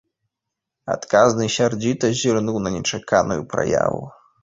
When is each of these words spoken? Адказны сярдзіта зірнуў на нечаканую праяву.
Адказны 0.93 1.47
сярдзіта 1.57 2.11
зірнуў 2.23 2.57
на 2.67 2.75
нечаканую 2.79 3.41
праяву. 3.57 4.01